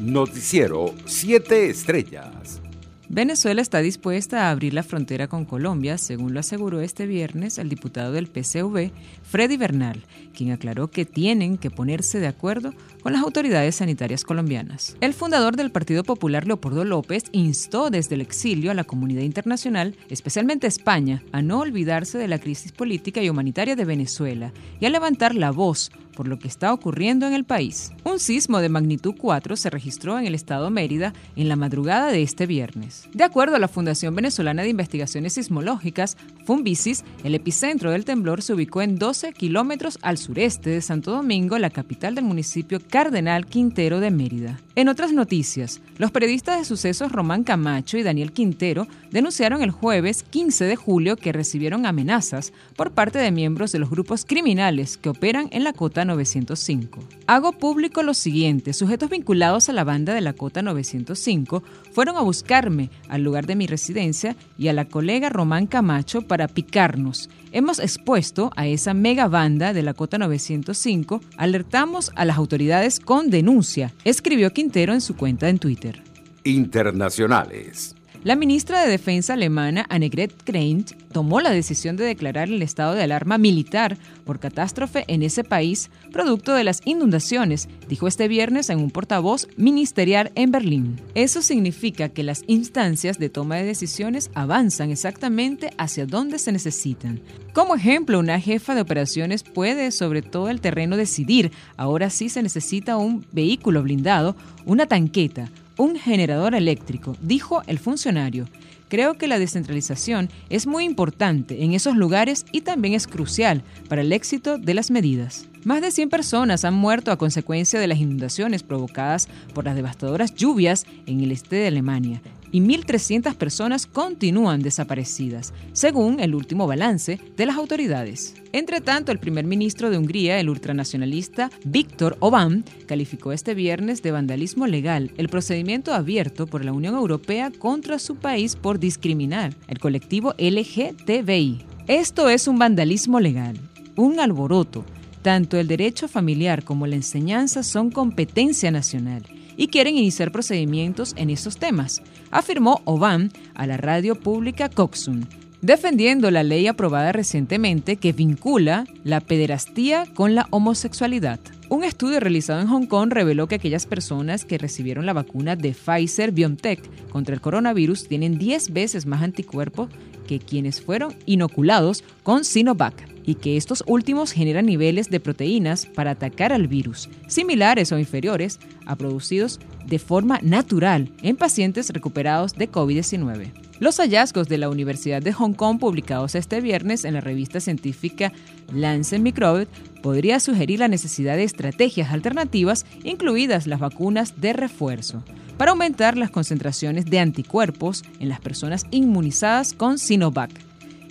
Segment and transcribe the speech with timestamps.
[0.00, 2.62] Noticiero 7 Estrellas.
[3.10, 7.68] Venezuela está dispuesta a abrir la frontera con Colombia, según lo aseguró este viernes el
[7.68, 8.92] diputado del PCV,
[9.24, 10.02] Freddy Bernal,
[10.32, 14.96] quien aclaró que tienen que ponerse de acuerdo con las autoridades sanitarias colombianas.
[15.00, 19.96] El fundador del Partido Popular, Leopoldo López, instó desde el exilio a la comunidad internacional,
[20.08, 24.90] especialmente España, a no olvidarse de la crisis política y humanitaria de Venezuela y a
[24.90, 27.92] levantar la voz por lo que está ocurriendo en el país.
[28.04, 32.22] Un sismo de magnitud 4 se registró en el estado Mérida en la madrugada de
[32.22, 33.08] este viernes.
[33.12, 38.54] De acuerdo a la Fundación Venezolana de Investigaciones Sismológicas, FUNVISIS, el epicentro del temblor se
[38.54, 44.00] ubicó en 12 kilómetros al sureste de Santo Domingo, la capital del municipio Cardenal Quintero
[44.00, 44.60] de Mérida.
[44.76, 50.22] En otras noticias, los periodistas de sucesos Román Camacho y Daniel Quintero denunciaron el jueves
[50.22, 55.10] 15 de julio que recibieron amenazas por parte de miembros de los grupos criminales que
[55.10, 57.00] operan en la Cota 905.
[57.26, 62.20] Hago público lo siguiente, sujetos vinculados a la banda de la Cota 905 fueron a
[62.20, 67.30] buscarme al lugar de mi residencia y a la colega Román Camacho para picarnos.
[67.52, 73.30] Hemos expuesto a esa mega banda de la Cota 905, alertamos a las autoridades con
[73.30, 76.02] denuncia, escribió Quintero en su cuenta en Twitter.
[76.44, 77.94] Internacionales.
[78.22, 83.02] La ministra de Defensa alemana Annegret Krenz tomó la decisión de declarar el estado de
[83.02, 88.78] alarma militar por catástrofe en ese país, producto de las inundaciones, dijo este viernes en
[88.78, 91.00] un portavoz ministerial en Berlín.
[91.14, 97.22] Eso significa que las instancias de toma de decisiones avanzan exactamente hacia donde se necesitan.
[97.54, 102.42] Como ejemplo, una jefa de operaciones puede sobre todo el terreno decidir, ahora sí se
[102.42, 105.48] necesita un vehículo blindado, una tanqueta,
[105.80, 108.46] un generador eléctrico, dijo el funcionario.
[108.88, 114.02] Creo que la descentralización es muy importante en esos lugares y también es crucial para
[114.02, 115.46] el éxito de las medidas.
[115.64, 120.34] Más de 100 personas han muerto a consecuencia de las inundaciones provocadas por las devastadoras
[120.34, 122.20] lluvias en el este de Alemania
[122.52, 128.34] y 1.300 personas continúan desaparecidas, según el último balance de las autoridades.
[128.52, 134.10] Entre tanto, el primer ministro de Hungría, el ultranacionalista Víctor Orbán, calificó este viernes de
[134.10, 139.78] vandalismo legal el procedimiento abierto por la Unión Europea contra su país por discriminar el
[139.78, 141.64] colectivo LGTBI.
[141.86, 143.56] Esto es un vandalismo legal,
[143.96, 144.84] un alboroto.
[145.22, 149.22] Tanto el derecho familiar como la enseñanza son competencia nacional
[149.60, 152.00] y quieren iniciar procedimientos en esos temas,
[152.30, 155.28] afirmó Oban a la radio pública Coxun,
[155.60, 161.40] defendiendo la ley aprobada recientemente que vincula la pederastía con la homosexualidad.
[161.68, 165.74] Un estudio realizado en Hong Kong reveló que aquellas personas que recibieron la vacuna de
[165.74, 169.90] Pfizer BioNTech contra el coronavirus tienen 10 veces más anticuerpos
[170.26, 176.10] que quienes fueron inoculados con Sinovac y que estos últimos generan niveles de proteínas para
[176.10, 182.68] atacar al virus, similares o inferiores a producidos de forma natural en pacientes recuperados de
[182.68, 183.52] COVID-19.
[183.78, 188.32] Los hallazgos de la Universidad de Hong Kong publicados este viernes en la revista científica
[188.74, 189.68] Lancet Microbe
[190.02, 195.22] podría sugerir la necesidad de estrategias alternativas, incluidas las vacunas de refuerzo,
[195.56, 200.50] para aumentar las concentraciones de anticuerpos en las personas inmunizadas con Sinovac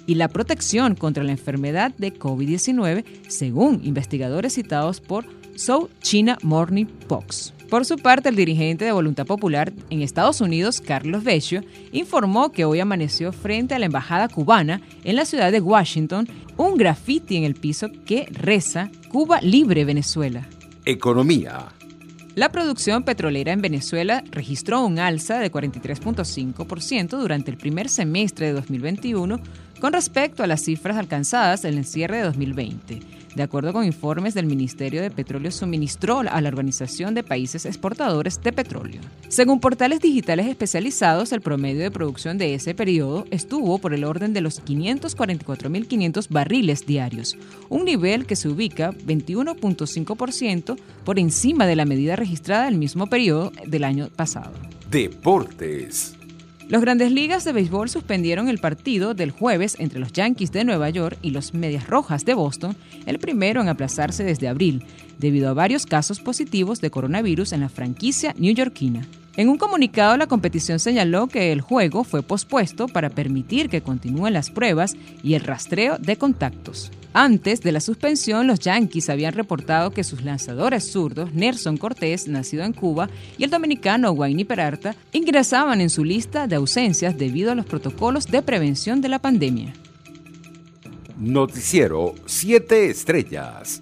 [0.09, 5.23] y la protección contra la enfermedad de COVID-19, según investigadores citados por
[5.55, 7.53] South China Morning Post.
[7.69, 11.61] Por su parte, el dirigente de Voluntad Popular en Estados Unidos, Carlos Vecchio,
[11.91, 16.27] informó que hoy amaneció frente a la embajada cubana en la ciudad de Washington
[16.57, 20.47] un graffiti en el piso que reza Cuba libre Venezuela.
[20.85, 21.67] Economía.
[22.39, 28.53] La producción petrolera en Venezuela registró un alza de 43.5% durante el primer semestre de
[28.53, 29.41] 2021
[29.79, 32.99] con respecto a las cifras alcanzadas en el cierre de 2020.
[33.35, 38.41] De acuerdo con informes del Ministerio de Petróleo, suministró a la Organización de Países Exportadores
[38.41, 39.01] de Petróleo.
[39.27, 44.33] Según portales digitales especializados, el promedio de producción de ese periodo estuvo por el orden
[44.33, 47.37] de los 544.500 barriles diarios,
[47.69, 53.51] un nivel que se ubica 21.5% por encima de la medida registrada el mismo periodo
[53.65, 54.51] del año pasado.
[54.89, 56.18] Deportes.
[56.69, 60.91] Los grandes ligas de béisbol suspendieron el partido del jueves entre los Yankees de Nueva
[60.91, 62.75] York y los Medias Rojas de Boston,
[63.07, 64.83] el primero en aplazarse desde abril,
[65.17, 69.01] debido a varios casos positivos de coronavirus en la franquicia newyorkina.
[69.35, 74.33] En un comunicado, la competición señaló que el juego fue pospuesto para permitir que continúen
[74.33, 76.91] las pruebas y el rastreo de contactos.
[77.13, 82.63] Antes de la suspensión, los Yankees habían reportado que sus lanzadores zurdos, Nelson Cortés, nacido
[82.63, 87.55] en Cuba, y el dominicano Wayne Peralta, ingresaban en su lista de ausencias debido a
[87.55, 89.73] los protocolos de prevención de la pandemia.
[91.17, 93.81] Noticiero 7 Estrellas.